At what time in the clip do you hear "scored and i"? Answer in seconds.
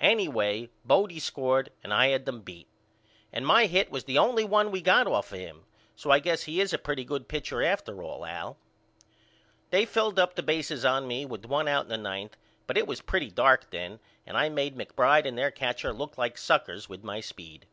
1.20-2.06